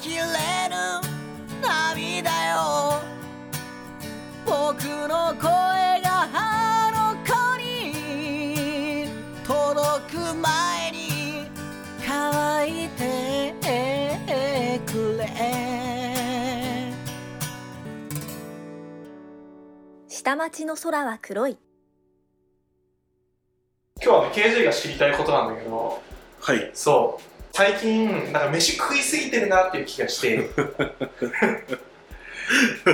[0.00, 0.26] きれぬ
[1.62, 3.00] 涙よ。
[4.44, 5.48] 僕の声
[6.02, 9.08] があの子に
[9.46, 11.48] 届く前に
[12.06, 13.54] 乾いて
[14.86, 15.24] くれ。
[20.08, 21.58] 下町の空は黒い。
[24.02, 26.02] 今日はね KJ が知りたいことなんだけど。
[26.40, 26.70] はい。
[26.74, 30.50] そう最近なんか飯食いすぎてるなっていう気がして。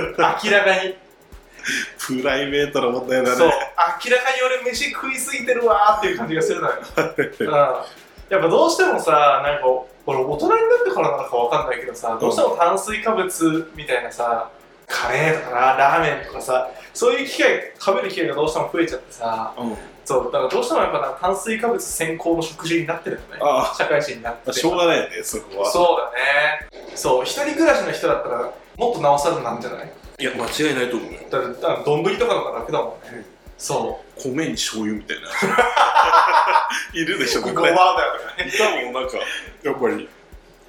[0.03, 0.95] 明らかに。
[1.97, 3.47] プライベートな問題だそう。
[3.47, 3.53] ね
[4.05, 7.47] 明らかに俺飯食いすぎてるわーっていう感じがするのよ、うん、
[8.29, 9.67] やっぱどうしてもさなんか
[10.05, 14.51] 俺大人になってからなのかわかんないけどさどうしても炭水化物みたいなさ
[14.87, 23.39] カレーとかなラーメンとかさそういう機会食べる機会がどうしても増えちゃってさうんそうだからどうしてもやっぱ炭水化物先行の食事になってるのね。
[23.41, 24.49] あ社会人になって。
[24.49, 25.71] あしょうがないよねそこは。
[25.71, 25.85] そう
[26.71, 26.95] だね。
[26.95, 29.91] そう一人暮らしの人だったらもっとなおさらなんじゃない？
[30.19, 31.19] いや間違いないと思うよ。
[31.29, 33.25] だってあの丼とかの方が楽だもんね、
[33.57, 35.27] そ米に醤油みたいな。
[36.93, 38.49] いるでしょうごまだよとかね。
[38.49, 39.17] いたもんなんか
[39.63, 40.09] やっぱり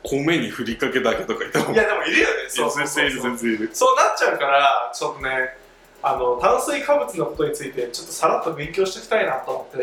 [0.05, 1.74] 米にふりかけだけとかいたもん。
[1.74, 2.46] いやでもいるよね。
[2.46, 3.05] いそうそうそう。
[3.05, 3.70] や全然いる全然いる。
[3.72, 5.56] そうなっちゃうからちょっとね
[6.03, 9.78] あの炭水化物のことについてちょっとさらっと勉強しておきたいなと思って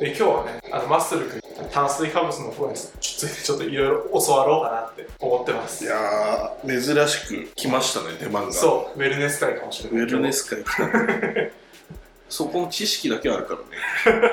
[0.00, 2.84] で今日はねあのマッスル君炭水化物のことにつ
[3.22, 5.84] いてちょっといろいろ教わろうかなって思ってます。
[5.84, 8.52] いやー珍しく来ましたね出番が。
[8.52, 10.06] そうウェルネス会かもしれウない。
[10.06, 10.88] ェルネス会来た
[12.28, 14.30] そこの知識だけあるからね。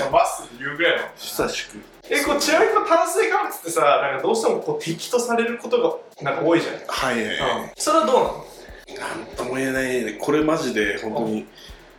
[0.00, 1.04] まあマッスル言うぐらいの。
[1.16, 1.78] 久しく。
[2.10, 7.60] えこうちなみに炭水化物ってさなんかどうしてもこう敵とされることがなんか多いじゃない、はいはいはい。
[7.62, 8.44] うん、それはどうなの？
[8.88, 10.12] なんとも言えないね。
[10.20, 11.46] これマジで本当に。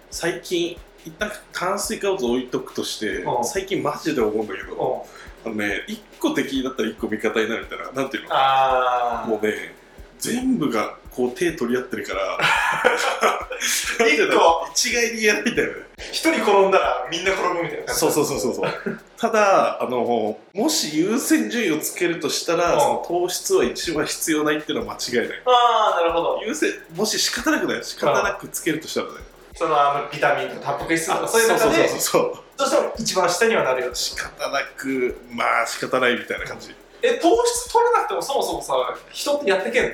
[0.10, 3.46] 最近一旦炭水化物置いとくとしてうん。
[3.46, 5.06] 最近マジで思うんだけど。
[5.46, 5.52] うん。
[5.52, 8.30] あのね一個敵だったら一個味方になるみたいななんていうの？
[8.32, 9.76] あもうね
[10.20, 12.38] 全部がこう手取り合ってるから。
[14.08, 14.68] 一個。
[14.74, 15.74] 一概に言えないんだよね。
[16.12, 19.00] 一人転んだらみんな転ぶみたいなそうそうそうそうそう。
[19.18, 22.80] ただあのもし優先順位をつけるとしたら、うん。
[22.80, 25.42] その糖質は一番必要ないっていうのは間違いない。
[25.46, 26.42] ああなるほど。
[26.46, 27.84] 優先もし仕方なくない？
[27.84, 29.14] 仕方なくつけるとしたらね。
[29.56, 32.68] そのあのビタミンとかタンパク質とかそういう中そうでそうそうそうどう。
[32.68, 36.76] しても一番下にはなるよ仕方なくまあ仕方ないみたいな感じ。
[37.02, 38.74] え糖質取らなくてもそもそもさ
[39.12, 39.90] 人ってやってけんの？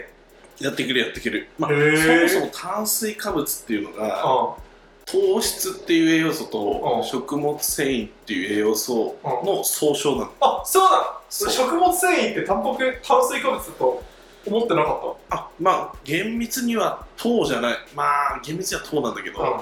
[0.59, 1.47] やってくれやってくれ。
[1.57, 4.55] まあそもそも炭水化物っていうのがう
[5.05, 7.03] 糖質っていう栄養素とうん。
[7.03, 10.25] 食物繊維っていう栄養素の総称なの。
[10.25, 11.51] んあそうなの。
[11.51, 14.03] 食物繊維ってタンパク炭水化物だと
[14.45, 17.77] 思ってなかっあまあ厳密には糖じゃない。
[17.95, 19.59] まあ厳密には糖なんだけど、た、うん、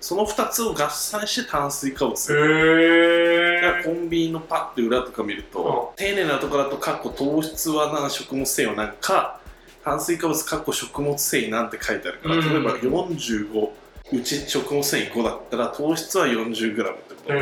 [0.00, 2.32] その2つを合算して炭水化物。
[2.32, 9.40] へだからコンビニのパッて裏とか見ると、丁寧なところだとかっこ糖質は何食物繊維は何か
[9.84, 12.52] 炭水化物かっこ食物繊維なんて書いてあるから、うん。
[12.52, 13.68] 例えば45
[14.12, 17.32] うち食物繊維5だったら糖質は 40g ってこと。
[17.32, 17.34] で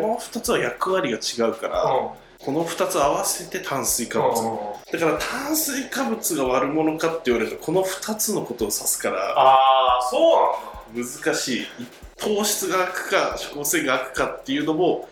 [0.00, 1.82] この2つは役割が違うから、
[2.38, 4.34] この2つ合わせて炭水化物、
[4.92, 9.54] だから炭水化物が悪者かって言われるとこの2つのことを指すからあ
[9.98, 10.18] あそ
[10.94, 11.10] うなんだ。
[11.24, 11.66] 難しい。
[12.18, 15.08] 糖質が悪か食物繊維が悪かっていうのも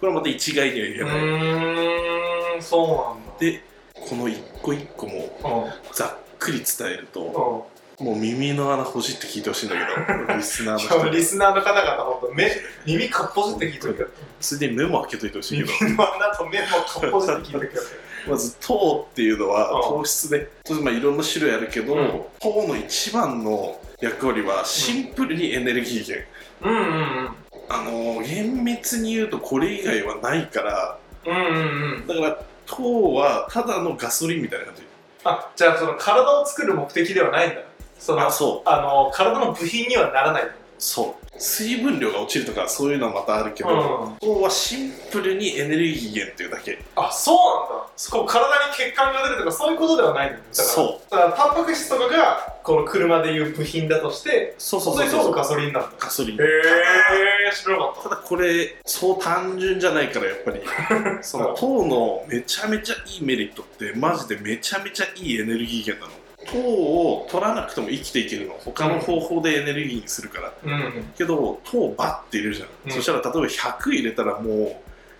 [0.00, 3.32] これはまた一概には言えうない、そうなんだ。
[3.40, 3.62] で
[4.08, 7.68] この一個一個もうんざっくり伝えると
[8.00, 8.06] うん。
[8.06, 11.10] もう耳の穴ほじって聞いてほしいんだけど リスナーの人に。
[11.12, 12.50] リスナーの方々本当目
[12.86, 14.10] 耳かっぽじって聞いてるけど。
[14.40, 15.72] ついでに目も開けといてほしいけど。
[15.80, 17.82] 耳の穴と目もかっぽじって聞いてるけど。
[18.26, 19.82] まず糖っていうのはうん。
[19.82, 20.48] 糖質で、
[20.82, 22.22] まあ、いろんな種類あるけど、うん。
[22.40, 26.28] 糖の一番の役割はシンプルにエネルギー源、
[26.62, 27.28] うんうんうん。
[27.68, 30.98] あのー厳密に言うとこれ以外はないから。
[31.26, 32.06] うんうんうん。
[32.06, 34.82] だから糖はただのガソリンみたいな感じ。
[35.24, 37.60] あじゃあその体を作る目的ではないんだ。
[37.98, 38.68] そのあそう。
[38.68, 40.42] あの体の部品にはならない
[40.78, 41.24] そう。
[41.36, 44.16] 水分量が落ちるとかそういうのはまたあるけど、うん。
[44.18, 46.78] 糖はシンプルにエネルギー源っていうだけ。
[46.96, 47.36] あそう
[47.72, 47.84] なんだ。
[48.10, 50.42] こう体に血管が出るとかそういうことではないんだよ。
[50.42, 51.10] だからそう。
[51.10, 55.72] だからタンパク質とかがこの車でいう部品だとしてそうそれこそガソリン。
[55.72, 56.40] なんだガソリン。
[56.40, 60.62] へえ知らなかっただこれそう単純じゃないからやっぱり。
[61.22, 68.54] その糖のめちゃめちゃいいメリットってマジでめちゃめちゃいいエネルギー源なの糖を取らなくても生きていけるの。
[68.64, 71.04] 他の方法でエネルギーにするから、うん。
[71.16, 72.92] けど糖バッて入れるじゃん、うん。
[72.92, 74.76] そしたら例えば100入れたらもう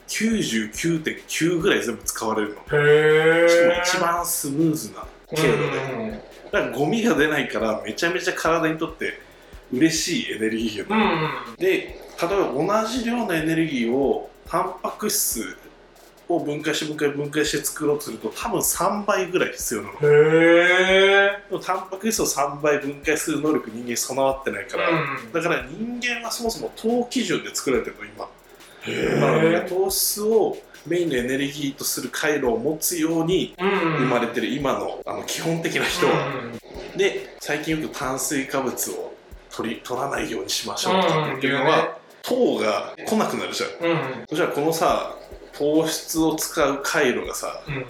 [0.09, 2.79] 99.9ぐらい全部使われるの。
[2.79, 6.23] へえしかも一番スムーズな経路で、
[6.53, 9.19] だからゴミが出ないからめちゃめちゃ体にとって
[9.73, 11.57] 嬉しいエネルギーうん。
[11.57, 15.57] で例えば同じ量のエネルギーをタンパク質
[16.35, 20.01] をを分解して分解分解して作ろうとすると多分3倍ぐらい必要なの。
[20.01, 20.11] でへ
[21.51, 25.33] えもタンパク質を3倍分解する能力人間備わってないから、うん。
[25.33, 28.25] だから人間はそもそも糖基準で作られてるの今。
[28.87, 33.69] へえ糖質をメインのエネルギーとする回路を持つようにうん。
[33.71, 36.07] 生まれてる今のあの基本的な人。
[36.07, 36.13] は、
[36.93, 36.99] うん。
[36.99, 39.15] で最近よく炭水化物を
[39.51, 41.69] 取り取らないようにしましょうとかって言ってるのうん。
[41.69, 43.91] は、糖が来なくなるじゃん。
[43.91, 43.99] うん。
[44.29, 45.17] そしたらこのさ
[45.59, 47.85] 糖質を使う回路がさうん。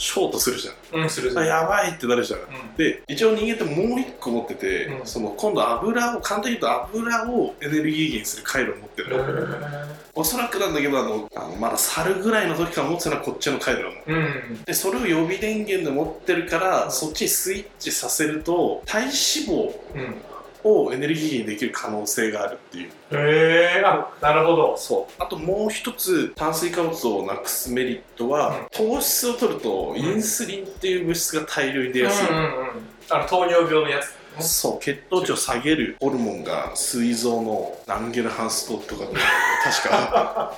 [0.00, 0.74] ショートするじゃん。
[0.94, 1.38] うんうんする。
[1.38, 2.40] あやばいってなるじゃん。
[2.40, 2.46] うん。
[2.76, 5.06] で一応人間ってもう一個持ってて、うん。
[5.06, 9.18] その今度油を簡単に言うと油をエネルギー源にする回路を持ってる。
[9.18, 9.24] の、
[10.14, 14.22] おそらくなんだけどあのあのまだ猿ぐらいの時から持ってたのはこっちの回路なのう
[14.54, 14.64] ん。
[14.64, 16.90] でそれを予備電源で持ってるから、うん。
[16.90, 20.14] そっちにスイッチさせると体脂肪うん
[20.64, 22.88] をエネルギーにできる可能性があるっていう。
[23.12, 24.76] へえあなるほど。
[24.76, 25.22] そう。
[25.22, 28.66] あともう一つ炭水化物をなくすメリットは、うん。
[28.70, 32.50] 糖質を取るとインスリンっていう物質が大量に出やすい、うんうんうん。
[33.10, 34.20] あの糖尿病のやつ。
[34.42, 34.78] そう。
[34.80, 39.18] 血糖値を下げるホルモンが膵臓のランゲルハンストとかで
[39.64, 40.54] 確か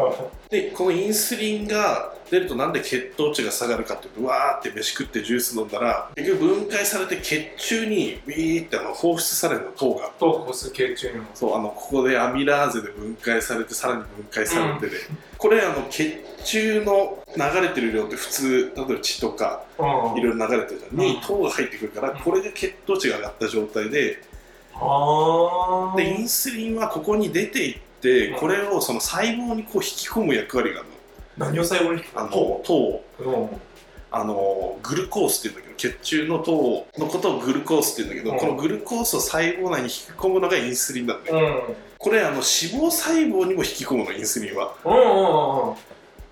[0.50, 11.26] でこのインスリンが出るとなんで血糖値が下がるかっていうとうわーって飯食ってジュース飲んだら結局分解されて血中にビーってあの放出されるの糖が糖個数系中にも。
[11.34, 14.96] そうあのここでアミラーゼで分解されてさらに分解されてで、
[15.38, 19.82] これあの血中の流れてる量って普通例えば血とかう
[20.16, 20.18] ん。
[20.18, 24.22] いろいろ流れてるじゃん、に糖が入ってくるからこれで血糖値が上がった状態で
[24.74, 28.38] ああでインスリンはここに出ていってうん。
[28.40, 30.95] これをその細胞にこう引き込む役割があるの
[31.36, 32.02] 何を細胞に？
[32.14, 32.28] あの
[32.64, 32.74] 糖。
[32.74, 33.60] をうん。
[34.08, 38.56] あのグルコースって言うんだけど血中の糖のことをグルコースって言うんだけど、うん。
[38.56, 41.74] このグルコースを細胞内に引き込むのがインスリンなんだよ、うん。
[41.98, 45.76] これあの脂肪細胞にも引き込むのインスリンは、うんうんうん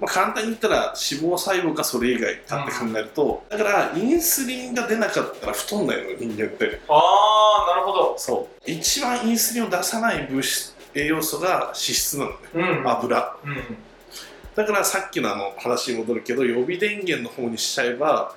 [0.00, 6.80] まあ、簡単に言ったら脂肪細胞かそれ以外かって考えると、だからインスリンが出なかったら太んないの人間って。
[6.88, 8.14] ああなるほど。
[8.16, 8.70] そう。
[8.70, 12.36] 一番インスリンを出さない物質栄養素が脂質なのね。
[12.54, 12.88] うん。
[12.88, 13.36] 油。
[13.44, 13.76] うん
[14.54, 18.34] だからさっきのあの話に戻るけど予備電源の方にしちゃえば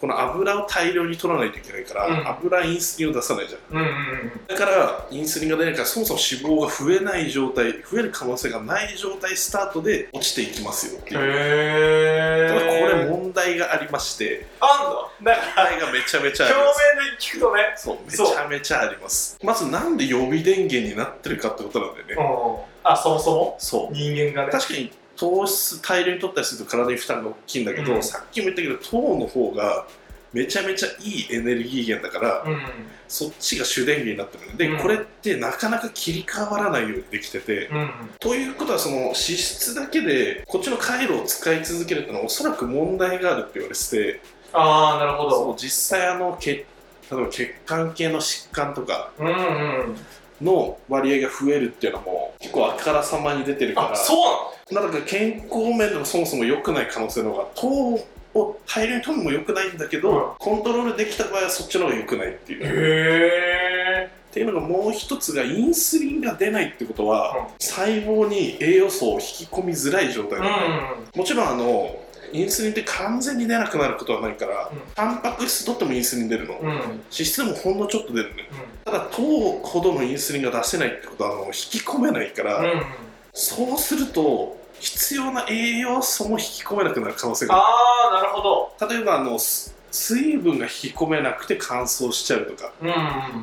[0.00, 2.28] この油を大量に取らないといけないから、うん。
[2.28, 3.80] 油インスリンを出さないじゃん。
[3.80, 11.20] うんうんだからインスリンが出ないからそもそも脂肪が増えない状態増える可能性がない状態スタートで落ちていきますよっていう。
[11.22, 14.46] へただこれえ問題がありまして。
[14.60, 14.94] あんの？
[15.24, 16.80] だ問題がめちゃめちゃあ表ります。
[16.94, 17.62] 面で聞くとね。
[17.76, 17.98] そう。
[18.06, 19.38] めちゃめちゃあります。
[19.42, 22.56] まずなんで予備電源になってるかってことなんだよね、うん。
[22.84, 23.56] あそもそも？
[23.58, 23.94] そう。
[23.94, 24.52] 人間がね。
[24.52, 28.02] 確かに糖質大量に取ったりすると体に負担が大きいんだけど、うん。
[28.02, 29.86] さっきも言ったけど糖の方が
[30.32, 32.60] めちゃめちゃいいエネルギー源だから、うん。
[33.08, 34.50] そっちが主電源になってる。
[34.50, 34.78] ので、うん。
[34.82, 37.90] これってなかなか切り替わらないようにできてて、うん。
[38.20, 44.20] ということはその脂質だけでこっちの回路を使い続けるってのはおそらく問題があるって言われてて
[44.52, 45.56] ああなるほど。
[45.58, 46.64] 実際あの血例
[47.12, 49.96] えば血管系の疾患とかうんうん。
[50.42, 57.68] の割合が増えるっていうのも結構あからさまに出てるからあそうなんか健康面でもそもそも良くない可能性の方が糖
[58.38, 60.34] を大量に取るのも良くないんだけど、うん。
[60.38, 62.64] コントロールできた場合はそっちの方が良くないっていう。
[62.64, 62.70] へ
[64.02, 67.44] えっていうのがもう一つがインスリンが出ないってことは、うん。
[67.60, 71.10] 細胞に栄養素を引き込みづらい状態うなん。
[71.14, 71.96] もちろんあの
[72.32, 74.78] インスリンって完全に出なくなることはないから、うん。
[74.96, 76.68] タンパク質取ってもインスリン出るの、うん。
[76.68, 78.48] うん脂質でもほんのちょっと出るね
[78.84, 79.22] ただ糖
[79.62, 82.82] ほどのインスリンが出せないってことはあの引き込めないから、うん。
[83.32, 87.64] そうすると必要な栄養素も引き込めなくなる可能性がああ
[88.10, 88.86] あなるほど。
[88.86, 92.72] る例えばあのす水分が引き込めなくて乾燥しちゃうとか。
[92.80, 92.92] うんう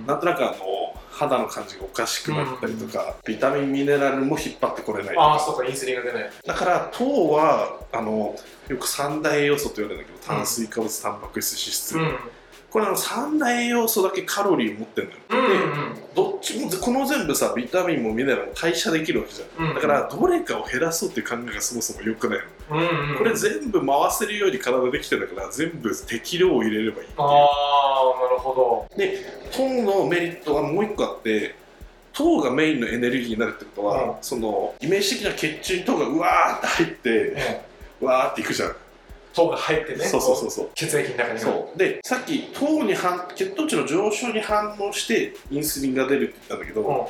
[0.03, 5.25] んなんとなくあの肌の感じがおかしくなったりとか、ビタミンミネラルも引っ張ってこれないとか。
[5.27, 6.31] ああそうかインスリンが出ない。
[6.45, 8.35] だから糖はあの
[8.67, 12.17] よく三大栄養素と言われるんだけど炭水化物、タンパク質脂質、うん
[12.73, 15.93] これあの三大栄養素だけカロリーを持ってるのよ、うんうん。
[15.93, 19.67] でどっちもこの全部さビタミンもミネラルも代謝できるわけじゃん。
[19.67, 22.39] うんだからどれかを減らそうっていう考えがそもそも良くない
[22.71, 22.77] の。
[22.77, 27.19] うんうんこれ全部回せるように体できてるから全部適量を入れればいいっていう。
[27.19, 28.97] ああなるほど。
[28.97, 29.19] で
[29.51, 31.53] 糖のメリットはもう一個あって
[32.11, 34.13] 糖がメインのエネルギーになるってことは、うん。
[34.21, 37.37] そのイメージ的には血中に糖がうわーって入って
[38.01, 38.75] わーっていくじゃん、
[39.33, 40.69] 糖が入ってねそうそうそうそう。
[40.75, 41.77] 血液の中にそう。
[41.77, 47.05] でさっき糖に反血糖値の上昇に反応してインスリンが出るって言ったんだけど、うん。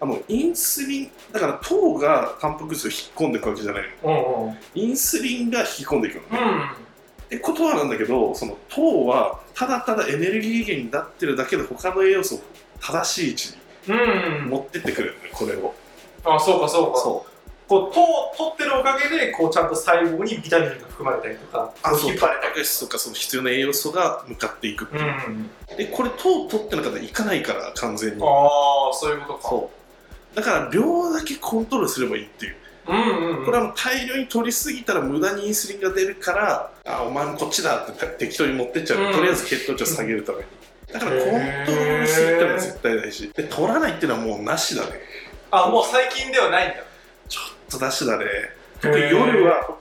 [0.00, 4.44] あのインスリンだから糖がタンパク質を引っ込んでいくわけじゃないの。
[4.44, 4.58] うんうん。
[4.74, 6.62] インスリンが引き込んでいくのね、うん。
[6.62, 12.40] ってことはなんだけどその糖はただただエネルギー源になってるだけで他の栄養素を
[12.80, 13.48] 正しい位置
[13.88, 13.94] に
[14.42, 15.74] うん持ってってくれるのねこれを。
[16.24, 16.98] あそうかそうか。
[17.00, 17.26] そ
[17.68, 22.16] こう糖を取ってるおかげでこうちゃんと細胞にビタミンが含まれたりとかあそう。
[22.16, 25.76] タンパク質とかその必要な栄養素が向かっていくっていう、うん。
[25.76, 28.22] でこれ糖取ってなかったらいかないから完全に。
[28.22, 29.48] ああそういうことか。
[29.48, 29.70] そ
[30.32, 30.36] う。
[30.36, 32.56] だから量だけコントロールすればいいっていう。
[32.86, 33.44] うんうんうん。
[33.46, 39.12] これはもう大量に取りすぎたら無駄にインスリンが出るからあお前もこっちだって適当に持ってっちゃう、うん。
[39.12, 40.44] とりあえず血糖値を下げるために。
[40.92, 43.32] だからコントロールするってのは絶対大事。
[43.32, 45.00] で取らないっていうのはもうなしだね。
[45.50, 46.84] あもう最近ではないんだ
[47.70, 48.24] となしだね。
[48.80, 49.76] 特に夜は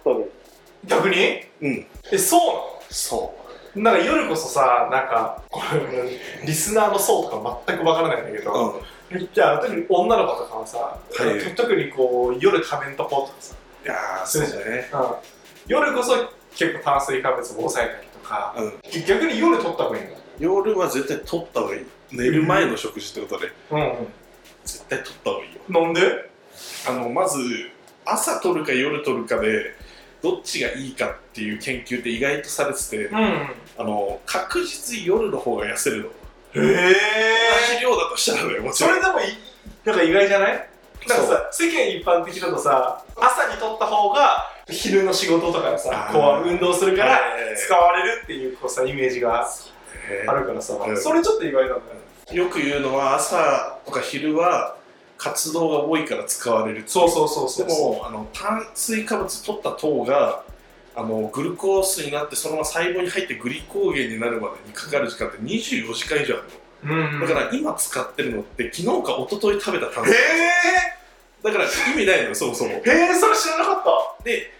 [0.85, 1.41] 逆に？
[1.61, 1.85] うん。
[2.11, 2.79] えそうなの？
[2.89, 3.35] そ
[3.75, 10.99] なんか夜こそさ、なんか、これ、リスナーの層とか全くわからないんだけう、ど、うん、じゃあ、特に女の子とかはさ、は
[11.35, 11.55] い。
[11.55, 14.89] 特にこう、夜仮面とこうとかさ、いやーそうだね。
[14.93, 14.99] うん。
[15.67, 16.13] 夜こそ
[16.55, 18.73] 結構炭水化物を抑えたりとか、うん。
[19.07, 20.17] 逆に夜取った方がいいんだ。
[20.39, 21.85] 夜は絶対取った方がいい。
[22.11, 23.51] 寝る前の食事ってことで。
[23.71, 24.07] うん。
[24.65, 25.61] 絶対取った方がいいよ。
[25.67, 25.73] うん。
[25.73, 26.29] なんで？
[26.87, 27.39] あのまず
[28.05, 29.75] 朝取るか夜取るかで
[30.21, 33.49] どっちがいいかっていう研究って意外とされててうん。
[33.77, 36.03] あの確実に夜の方が痩せるの。
[36.05, 36.11] へ
[36.55, 36.95] 同え。
[37.77, 38.89] じ量だとしたらねもちろん。
[38.91, 39.23] それでもい
[39.83, 40.69] なんか意外じゃない？
[41.07, 44.37] なんかさ、世間一般的だとさ、朝に取った方が
[44.69, 47.57] 昼の仕事とかでさ、こう運動するからはい。
[47.57, 49.45] 使われるっていうこうさ、イメージが
[50.09, 50.97] えあるからさ、うん。
[50.97, 51.79] それちょっと意外なん
[52.29, 54.77] だよよく言うのは朝とか昼は
[55.17, 57.67] 活動が多いから使われるそうそうそうそう。
[57.67, 60.43] でもあの炭水化物取った糖が
[60.95, 66.43] あのグルコースになってそのまま細胞に入ってグリコーゲンになるまでにかかる時間って24時間以上ある
[66.83, 70.13] うんのだから今使ってるのって昨日か一昨日食べた炭へ水
[71.43, 72.71] だから意味ないのよそもそも。
[72.71, 73.83] えへえそれ知らなかっ
[74.17, 74.23] た。
[74.23, 74.51] で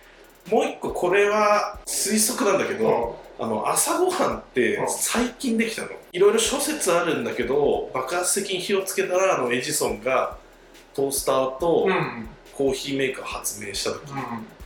[0.50, 4.90] もう一個これは推測なんだけど、あの朝ごはんってうん。
[4.90, 5.90] 最近できたの。
[6.12, 10.38] いろいろ諸説あるんだけど爆発的に火をつけたらあのエジソンが
[10.94, 12.28] トースターとうん。
[12.56, 14.18] コーヒーメーカーを発明した時、うん。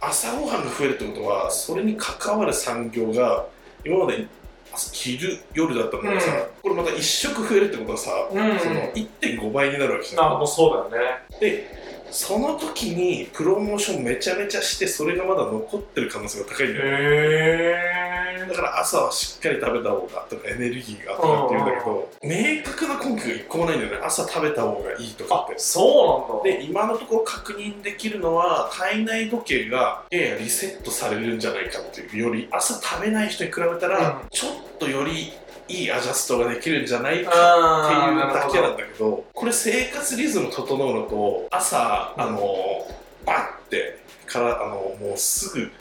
[0.01, 3.45] 朝ごはんが増えるってことはそれに関わる産業が
[3.85, 4.27] 今まで
[4.73, 8.59] 朝昼夜だったのがさ、うんこれまた1食増えるってことはさ、うん。
[8.59, 11.39] その1.5倍になるわけじゃんあ、もうそうだよね。
[11.39, 11.86] で
[12.17, 23.99] その時にプロモーションめちゃめちゃしてそれがまだ残ってる可能性が高いんだよへえだから朝はしっかり食べた方がとかエネルギーがとかって言うんだけど明確な根拠が一個もないんだよね。
[24.03, 25.53] 朝食べた方がいいとかって。
[25.53, 26.57] あ、そうなんだ。
[26.59, 34.29] で今のところ確認できるのは体内時計がややリセットされるんじゃないかっていうより朝食べない人に比べたら、うん。
[34.31, 35.33] ちょっとより
[35.69, 38.77] いいアジャストができるんじゃないかってあいうだけなんだ。
[38.77, 42.87] だけどこれ生活リズム整うのと朝あの
[43.25, 43.33] バ
[43.67, 45.71] ッてからあのもうすぐ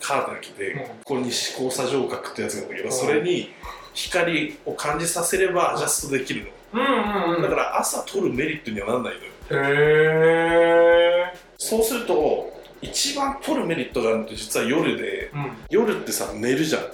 [0.00, 3.50] カーテン開けて、うんここに指向左上角ってやつがあるんだけど、うんそれに
[3.94, 7.42] 光を感じさせればアジャストできるの、うんうんうん。
[7.42, 9.14] だから朝取るメリットにはならない
[9.50, 11.34] のよへえ。
[11.58, 12.51] そうすると
[12.82, 15.52] 一番取るメリットがあるのって実は夜でうん。
[15.70, 16.82] 夜ってさ寝るじゃん。
[16.82, 16.86] う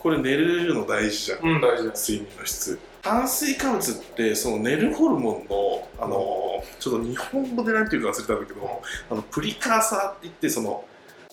[0.00, 1.46] これ寝るの大事じゃん。
[1.46, 1.54] ん。
[1.56, 2.12] うん、大事。
[2.12, 2.78] 睡眠の質。
[3.02, 10.84] 炭水化物ってその寝るホルモンのあのちょっと日本語でなんていうか忘れたんだけどあのプリカーサーって言ってその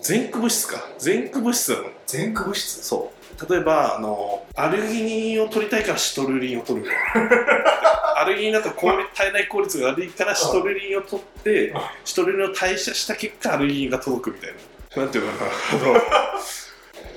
[0.08, 0.77] 前駆物質か。
[1.03, 2.84] 前駆物質なの前駆物質？
[2.86, 3.16] そう
[3.50, 6.89] 例えばあのアルギニンを取りたいからシトルリンを取る。
[8.17, 11.82] アルギニンだと効率体内効率が悪いからシトルリンを取ってうん。
[12.03, 14.53] シトルリンを代謝した結果アルギニンが届くみたい
[14.96, 15.03] な。
[15.03, 15.51] なんていうのかな。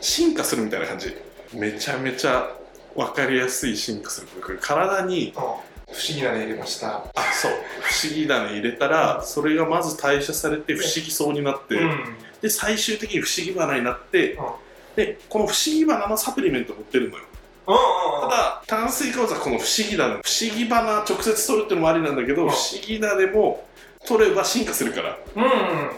[0.02, 1.16] 進化するみたいな感じ。
[1.54, 2.50] めちゃめちゃ
[2.94, 4.26] 分かりやすい進化する。
[4.42, 5.54] これ体に不思
[6.14, 7.06] 議なね入れました。
[7.14, 7.52] あそう。
[7.80, 12.16] 不思議種入れたらそれがまず代謝されて不思議そうになって、うん。
[12.42, 14.44] で最終的に不思議花になって、うん
[14.96, 17.24] でこの不思議花のサプリメント持ってるのよ
[17.68, 18.30] うんうんうん。
[18.30, 23.64] ただ炭水化物はこの不思議種不思議花直接取るってのもありなんだけど、うん不思議種も
[24.06, 25.90] 取れば進化するからうん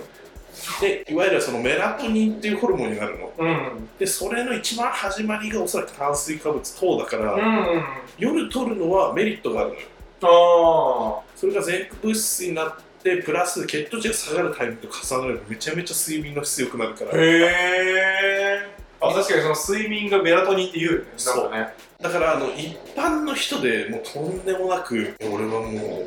[0.81, 3.49] でいわゆるそのメラトニンっていうホルモンになるのうん。
[3.49, 3.89] うん。
[3.99, 7.85] でそれの一番始まりがおそらく炭水化物糖だから、うんうん。
[8.19, 9.81] 夜取るのはメリットがあるのよ
[10.25, 17.17] あそれが前駆物質になってプラス血糖値が下がるタイミングと重なるとめちゃめちゃ睡眠の質良くなるからあ。
[17.17, 18.72] へえ。
[19.03, 21.07] あ、確かにその睡眠がメラトニンって言うよね。
[21.17, 21.75] そうね。
[22.01, 26.07] だからあの一般の人でもうとんでもなく俺はもう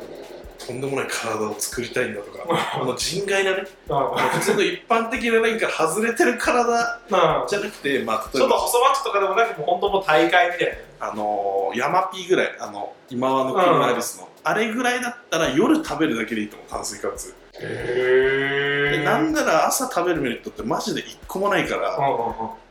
[0.58, 4.28] とんでもない体を作りたいんだとかあの人外なねうん。
[4.28, 7.48] 普通の一般的な何か外れてる体うん。
[7.48, 17.34] じゃなくてまあちょっと例えば細マッチとかでもなく、もう本当もう大会みたいあのー、ヤマピーぐらいあの今はのクロナリスの、あれぐらいだったら夜食べるだけでいいと思う炭水化物な。
[17.62, 22.00] へでなんなら朝食べるメリットってマジで一個もないから、う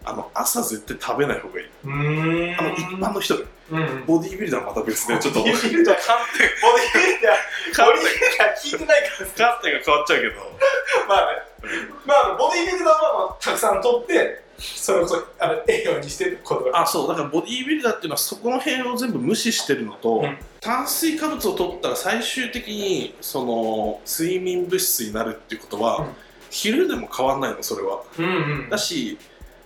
[0.05, 1.67] あの朝絶対食べない方がいい。
[1.83, 3.45] あの一般の人で
[4.05, 5.95] ボディービルダーはまた別でちょっとボディービルダー。
[6.05, 7.85] 観点ボディビルダー。
[7.85, 10.33] ボディビルダー聞いてないからさ観点が変わっちゃうけど。
[11.09, 11.41] まあね。
[12.05, 16.81] まあボディビルダーはまあたくさん取ってそれこそあの栄養にしてることが。
[16.81, 20.37] あそうだからボディービルダーっていうのはそこの辺を全部無視してるのと、うん。
[20.61, 26.05] 炭水化物を取ったら最終的にその睡眠物質になるっていうことは、うん。
[26.49, 28.03] 昼でも変わんないのそれは。
[28.17, 28.27] うんう
[28.67, 28.69] ん。
[28.69, 29.17] だし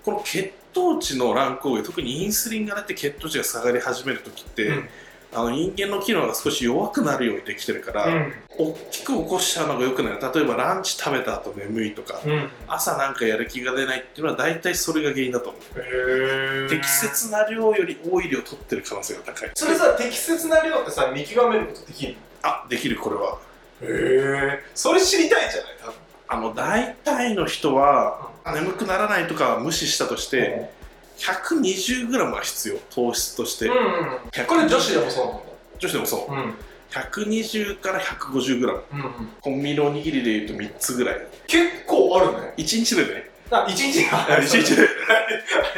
[0.04, 4.90] この血糖値の乱高下特にインスリンが出て血糖値が下がり始める時って、うん
[5.32, 8.34] あの人間の機能が少し弱くなるようにできてるから、うん。
[8.58, 10.20] 大きく起こしちゃうのが良くない。
[10.20, 12.50] 例えばランチ食べた後眠いとか、うん。
[12.68, 16.70] 朝なんかやる気が出ないっていうのは大体それが原因だと思う。
[16.70, 19.52] 適切な量より多い量取ってる可能性が高い。
[19.54, 23.38] それさ適切な量ってさ見極めることできるあできるこれは。
[23.82, 25.94] のへえそれ知りたいんじゃない多分。
[26.32, 30.72] あの大体の人は眠くならないとかは無視したとして、
[31.20, 34.46] 120g は必要糖質として、うんうん。
[34.48, 35.26] これ女子でもそう。
[35.26, 35.40] なんだ
[35.80, 36.34] 女子でもそう。
[36.34, 36.54] うん。
[36.92, 38.58] 120から 150g
[38.94, 39.30] うんうん。
[39.42, 41.28] コンビニのおにぎりでいうと3つぐらい。
[41.48, 42.54] 結構あるね。
[42.58, 43.30] 1日でね。
[43.52, 44.88] あ一日が1日で。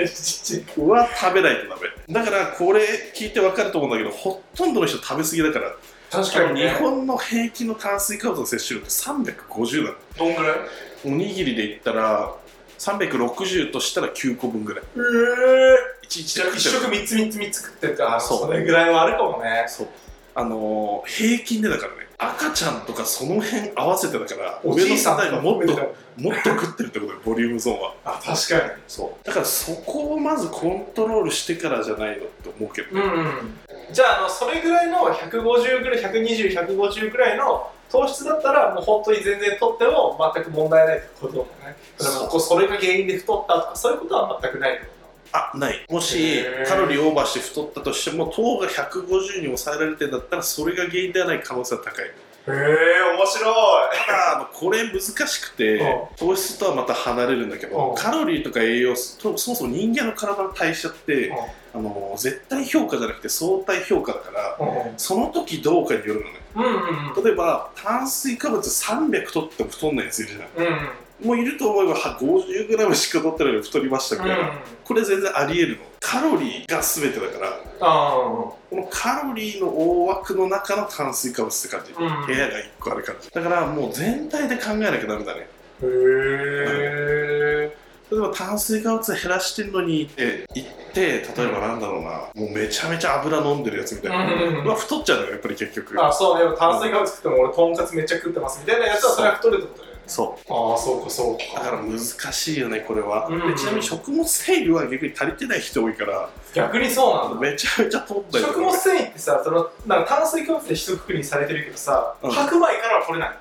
[0.03, 2.13] 一日は 食べないとダメ。
[2.13, 2.81] だからこれ
[3.15, 5.75] 聞いて分かると思うんだけどほとんどの人食べ過ぎだから。
[6.11, 6.69] 確かにね。
[6.69, 10.57] 日本の平均の炭水化物の摂取量って350なのどんぐらい？
[11.05, 12.35] おにぎりで言ったら
[12.81, 14.83] 360としたら9個分ぐらい。
[14.83, 19.65] へえ1日じゃあ一食3つ3つ3つ食ってるからそれぐらいはあるかもね。
[19.67, 19.87] そう。
[20.33, 25.73] あのー平均でだからね赤ちゃんとかその辺合わせてだからおじいさん上の世代がもっと
[26.17, 27.93] もっと食ってるってことよボリュームゾーンは。
[28.05, 28.81] あ確かに。
[28.87, 29.25] そう。
[29.25, 33.59] だからそこをまずコントロールしてからじゃないのって思うけど、うんうん。
[33.91, 41.75] じゃああのそれぐらいの150ぐらい120150ぐらいの糖質だったらもう本当に全然取っても全く問題ないってことだもんね。
[41.99, 44.91] だからこうそれが原因で太ったとかそういうことは全くないってこ
[45.33, 45.85] あない。
[45.89, 52.05] もしカロリーオーバーして太ったとしても糖が150に抑えられてんだったらそれが原因ではない可能性は高い。
[52.05, 52.11] と
[52.47, 53.51] へえ面白
[53.93, 53.97] い。
[54.07, 57.71] ただこれ難しくてう糖質とはまた離れるんだけうん。
[57.73, 61.33] どカロリーとか栄養素とそもそも人間の体の代謝ってう
[61.73, 66.31] あの絶対評価じゃなくて相対評価だからんその時どうかによるのね。
[66.55, 67.23] うんうんうん。
[67.23, 70.65] 例えば炭水化物300取っても太んないやついるじゃん。
[70.67, 70.89] うんうん
[71.23, 74.51] もういると思えばは 50g しか取ってないのに太りましたみたいな、
[74.83, 75.83] これ全然ありえるの。
[75.99, 77.59] カロリーが全てだから。
[77.79, 82.25] あこのカロリーの大枠の中の炭水化物って感じ、うん。
[82.25, 83.29] 部屋が1個ある感じ。
[83.29, 85.47] だからもう全体で考えなきゃダメだね。
[85.81, 87.77] あへえ
[88.11, 92.09] 例えば炭水化物減らしてんのにって言って例えばなんだろうな。
[92.35, 94.31] もうめちゃめちゃ油飲んでるやつみたいな、うん。
[94.31, 96.03] うんうんまあ太っちゃうのよやっぱり結局。
[96.03, 96.51] あそう。
[96.51, 103.41] ね炭水化物食っても俺とんかつめっちゃ食ってますみたいなやつはそれは太るってことだよねそああそうかそううだかから難しいよねこれは、うん。
[103.41, 106.29] うんでちなみに食物繊維は逆に足りてない人多いから。
[106.53, 107.39] 逆にそうなんだ。
[107.39, 112.31] めちゃめちゃ取った食物繊維ってさそのなんか炭水化物で一括りにされてるけどさ、うん。
[112.31, 113.37] 白米からは取れない。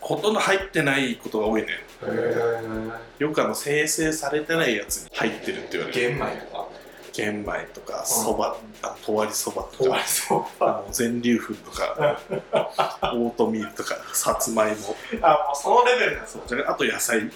[0.00, 1.68] ほとんど入ってないことが多いね。
[2.06, 6.10] へよくあの生成されてないやつに入ってるって言われる。
[6.10, 6.68] 玄米とか
[7.20, 9.96] 玄米とかそば、あとわりそばとか。
[9.98, 12.18] りそうあの全粒粉とか。
[13.12, 13.96] オートミールとか。
[14.14, 14.96] さつまいも。
[15.20, 17.18] あもうそのレベルですあと野菜。
[17.18, 17.30] うん。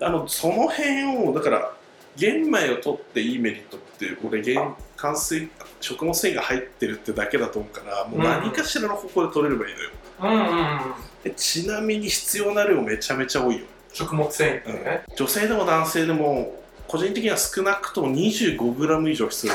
[0.00, 1.72] あのその辺をだから
[2.16, 5.48] 玄米を取っていいメリットって俺玄炭水
[5.80, 10.80] 食物繊維が入ってるってだけだと思うからもう何かしらの方向で取れればいいのよ、うんうんうん。
[11.24, 16.54] でちなみに必要な量めちゃめちゃ多いよ、食物繊維ってね、女性でも男性でも
[16.88, 19.52] 個人的には少なくとも 25g 以上必要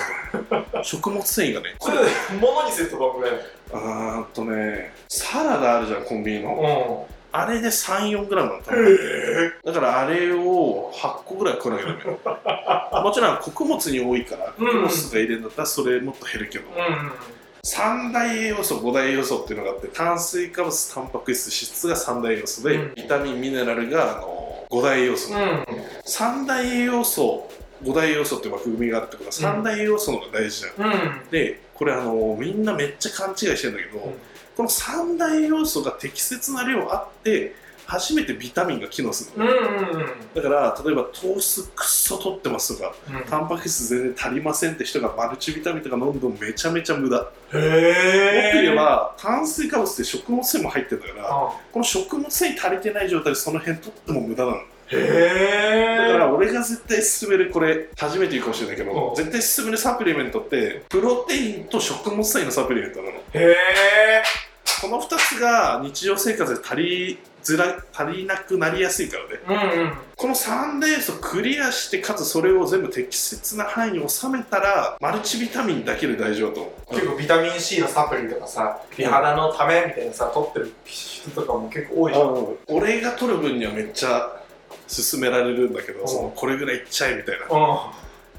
[0.49, 0.83] だと。
[0.83, 1.75] 食物繊維がね。
[1.79, 1.97] これ
[2.39, 3.35] 物にするとどんぐらい
[3.73, 7.07] あーっとねサラダあるじゃんコンビニの。
[7.09, 8.97] うあれで 34g なの多ん分へ
[9.65, 14.65] だからあれを8個ぐらい食わなきゃダメもちろん穀物に多いからうん。
[14.67, 17.11] 穀物が入れるんだったらそれもっと減るけど、うん。
[17.63, 22.93] 三大栄養素五大栄養素っていうのがあって炭水化物タンパク質脂質が三大栄養素で、うん。
[22.93, 24.42] ビタミンミネラルがあの
[24.73, 25.65] 五大栄養素、うん。
[26.03, 27.47] 三大栄養素
[27.83, 31.29] 五大栄養素って枠組みがあるってことは三大栄養素の方が大事じゃん、うん。
[31.29, 34.13] でこれあのみんなめっちゃ勘違いしてるんだけど、うん。
[34.57, 37.53] この三大栄養素が適切な量あって
[37.93, 39.43] 初めてビタミンが機能する。
[39.45, 40.05] の、うんうんうん。
[40.35, 43.23] だから例えば糖質くっそ取ってますとかうん。
[43.29, 47.31] タンパク質全然足りませんって人がマルチビタミンとか飲んでもめちゃめちゃ無駄。
[47.53, 54.57] へえ言えば炭水化物って食物繊維も入ってるんだからこの食物繊維足りてない状態でその辺取っても無駄なの。
[54.57, 58.93] へえだから俺が絶対勧めるこれ初めて言うかもしれないけうん。
[58.93, 63.11] ど絶対勧めるサプリメントってプロテインと食物繊維のサプリメントなの。
[63.11, 64.23] へえ
[64.81, 69.67] この2つが日常生活で足りづら足りなくなりやすいからね。
[69.75, 69.93] うんうん。
[70.15, 76.95] この3レースをクリアしてかつそれを全部適切な範囲に収めたらマルチビタミンだけで大丈夫だと思う。
[76.95, 82.47] 結構ビタミン C のサプリとかさ美肌のためみたいなさ取ってる人とかも結構多いじゃん。
[82.67, 84.39] 俺が取る分にはめっちゃ
[84.87, 86.07] 勧められるんだけど、ん。
[86.07, 87.45] そのこれぐらいいっちゃえみたいな。
[87.45, 87.49] う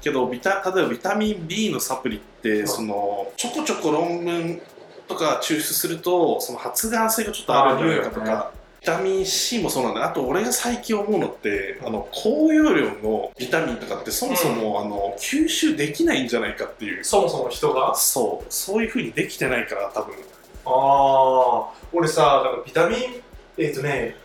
[0.01, 2.67] けどビタ例えばビタミン B のサプリって、ん。
[2.67, 4.61] そのちょこちょこ論文
[5.07, 10.05] とか抽出するとその発がん性がちょっとあるんじゃないかとか、ビタミン C もそうなんだ。
[10.05, 17.03] あと俺が最近思うのってあの高容量のビタミンとかってそもそも、あの吸収できないんじゃないかっていう。
[17.03, 17.93] そもそも人が？
[17.95, 18.45] そう。
[18.49, 20.15] そういうふうにできてないから多分。
[20.67, 22.99] ああ俺さだからビタミン
[23.57, 24.15] えっ、とね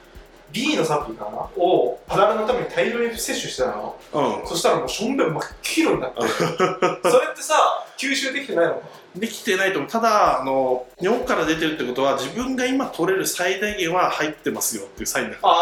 [0.53, 1.31] B のサプリかな？
[1.63, 3.97] を肌のために大量に摂取してたの。
[4.13, 4.47] うん。
[4.47, 6.21] そしたらもうしょんべん真っ黄色になって。
[6.29, 7.55] それってさ
[7.97, 8.81] 吸収できてないのか
[9.17, 9.91] できてないと思う。
[9.91, 15.53] ただあの尿から出てるってことは自分が今取れる最大限は入ってますよっていうサインだから。
[15.53, 15.57] あ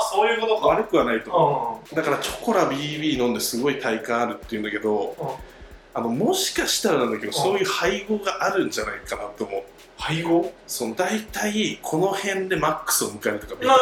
[0.00, 0.66] あそういうことか。
[0.68, 1.92] 悪くはないと思う。
[1.92, 5.58] うだからチョコラ BB 飲んですごい体感あるっていうんだけど、うん
[5.94, 7.32] あのもしかしたらなんだけど、ん。
[7.32, 9.62] そういう配合があるんじゃないかなと思う。
[9.96, 10.52] 配合？
[10.66, 13.74] その大体この辺でマックスを迎えるとかま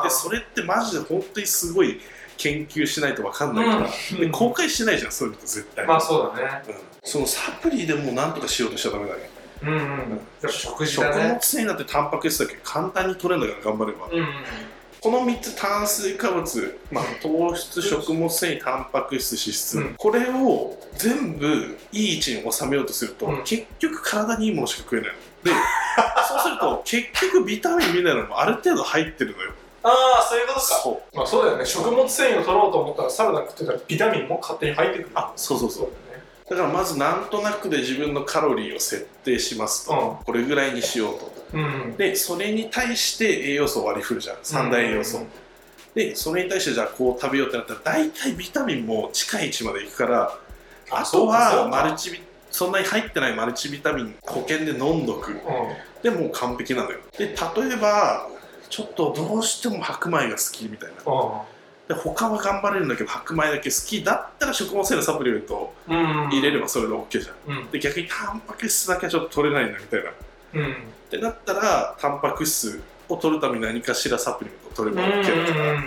[0.00, 2.00] あでそれってマジで本当にすごい
[2.36, 6.62] 研究しないと分かんないから、うんで公開しないじゃんそういうの絶対、まあそうだね。
[6.68, 9.30] うんそのサプリでもなんとかしようとしちゃダメだね
[9.62, 10.50] うんうん。
[10.50, 11.28] 食事食だね。
[11.30, 14.26] 物繊維だってタンパク質だけ簡単に取れるんだから頑張れば、うんうん
[15.02, 19.94] この3つ炭水化物、まあ、糖質食物繊維タンパク質脂質、うん。
[19.98, 23.42] これを全部いい位置に収めようとすると、うん。
[23.42, 25.16] 結局体にいいものしか食えないの。
[25.42, 25.50] で
[26.28, 29.50] そうすると結局ビタミンミネラルもある程度入ってるのよ。
[29.82, 30.66] ああそういうことか。
[30.66, 31.66] そまあそうだよね。
[31.66, 35.10] 食物繊維を取ろうと思ったらサラダ食ってたらビタミンも勝手に入ってくる。
[35.16, 35.88] あそうそうそう
[36.52, 41.32] だからまずなんとなくで自分のカロリーを設定しますと、これぐらいにしようと。
[41.54, 44.36] うんでそれに対して栄養素を割り振るじゃん。
[44.42, 45.26] 三大栄養素、
[45.94, 50.38] でそれに対してじゃあこう食べようってなったら大体ビタミンも近い位置までいくから
[50.90, 55.32] あとはマルチビそんなに入ってないマルチビタミン保険で飲んどく。
[55.32, 55.36] う
[56.02, 56.98] でもう完璧なのよ。
[57.16, 58.28] で例えば
[58.68, 61.44] ちょっとどうしても白米が好きみたいな
[61.92, 66.30] で他は頑張れるんだけど白米だけ好きだったら食物繊維のサプリメントをんうん。
[66.30, 67.56] 入れればそれで OK じゃん。
[67.58, 67.70] うん。
[67.70, 70.10] で逆にタンパク質だけはちょっと取れないんだみたいな。
[70.10, 70.12] っ
[70.54, 70.76] うん
[71.10, 75.58] てなったらタンパク質を取るために何かしらサプリメントを取れば OK だか。
[75.58, 75.80] ら、へ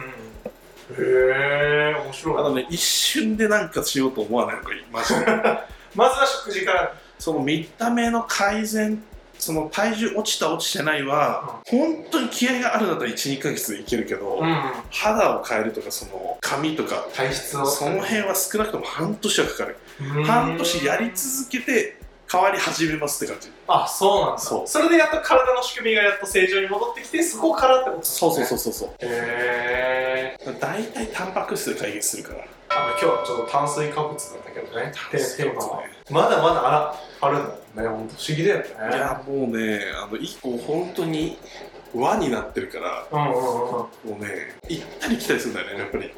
[1.00, 2.38] え面白い。
[2.38, 4.84] あのね一瞬でなんかしようと思わない方がいい。
[4.92, 5.26] マジで。
[5.96, 6.94] まずは食事から。
[7.18, 9.02] その見た目の改善
[9.40, 14.62] その体重落ちた落ちてないは、本当に気合があるんだったら12ヶ月でいけるけど、うん。
[14.92, 21.98] 肌を変えるとかその髪とか体質をその辺は少なくとも半年はかかる、うん半年やり続けて
[22.32, 23.50] 変わり始めますって感じ。
[23.68, 24.42] あそうなんだ。
[24.42, 24.68] そう。
[24.68, 28.90] それでやっと体の仕組みがやっと正常に戻ってきてそこからってことそうそうそううそうそう。
[29.00, 32.46] へえ大体タンパク質で解決するから。
[32.70, 34.92] あの今日はちょっと炭水化物なんだけどね。
[35.12, 35.90] テ水化物ね。
[36.06, 36.30] テーマは。
[36.30, 38.66] まだまだあらあるんだね本当不思議だよね。
[38.68, 41.38] いやもうねあの一個本当に
[41.94, 43.42] 輪になってるからうんうんうんうん。
[43.42, 43.88] も
[44.20, 46.14] うね行ったり来たりするんだよねやっぱり。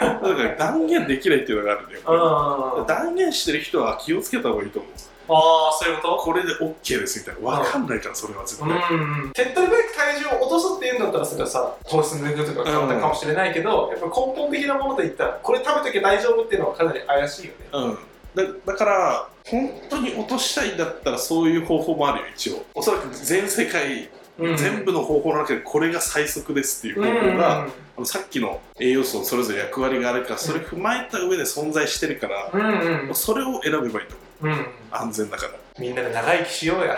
[0.00, 4.92] だから断言できないっていうのがあるんだよあ断言してる人は気をつけた方がいいと思う。
[5.30, 7.50] あそういうここれで OK ですみたいな。
[7.62, 8.64] 分かんないからそれは絶と。
[8.64, 17.56] 対、うん手っ取り早く体重を落とすっていうんだったらそれはさ糖質抜くとか簡単かもしれないけど、やっぱ根本的なもので言ったらこれ食べときゃ大丈夫っていうのはかなり怪しいよね。
[17.72, 17.98] うん
[18.38, 22.64] だだから本当に落としたいんだったらそういう方法もあるよ一応。
[22.74, 27.66] おそらく全世界、全部の方法の中でこれが最速ですっていううん方法が、あ
[27.98, 34.56] のさっきの栄養素それぞれ役割があるからそれ踏まえた上で存在してるから、うんうんそれを選べばいいと思う。
[34.56, 34.66] うん。
[34.92, 35.52] 安全だから。
[35.78, 36.96] みんなで長生きしようや。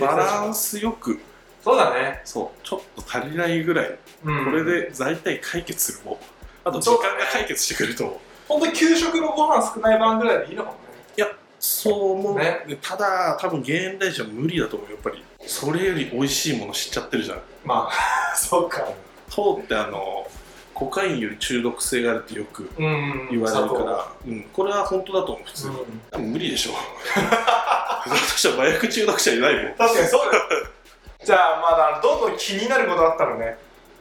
[0.00, 1.20] バランスよく。
[1.62, 2.66] そうだね、そう。
[2.66, 4.44] ちょっと足りないぐらい、うん。
[4.46, 6.16] これで大体解決するもん。
[6.64, 10.82] あと時間が解決してくれると思う本当に給食のご飯少ない晩ぐらいでいいのかもね。
[11.62, 12.64] そう思う、ね。
[12.66, 17.38] でただ多分現代人は無理だと思うやっぱりそれより美味しいもの知っちゃってるじゃん。
[17.64, 17.92] まあ
[18.36, 18.84] そうか。
[19.30, 20.26] 糖ってあの
[20.74, 23.28] コカインより中毒性があるってよくうん。
[23.30, 26.02] 言われるから、うん、これは本当だと思う普通に、うん。
[26.10, 26.72] 多分無理でしょ。
[26.72, 29.74] だとしたら麻薬中毒者いないもん。
[29.78, 30.44] 確かにそうだよ。
[31.24, 33.56] じゃあまだどんどん気になることあったらね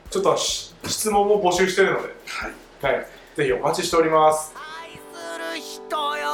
[0.10, 2.10] ちょっとし質問も募集してるので、
[2.82, 2.96] はい。
[2.96, 3.08] はい、
[3.42, 4.54] ぜひお待ちしております。
[4.56, 5.00] 愛す
[5.40, 6.28] る人よ。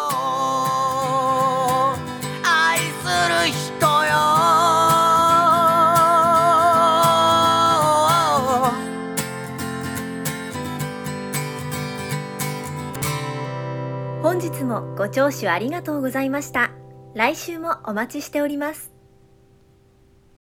[2.43, 2.83] 愛す
[3.29, 4.17] る人よ。
[14.21, 16.71] 本日もご聴取ありがとうございました。
[17.13, 18.96] 来週もお待ちしております